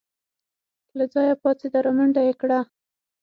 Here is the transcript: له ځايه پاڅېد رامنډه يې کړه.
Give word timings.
له 0.97 1.05
ځايه 1.13 1.35
پاڅېد 1.41 1.73
رامنډه 1.85 2.21
يې 2.27 2.33
کړه. 2.41 2.59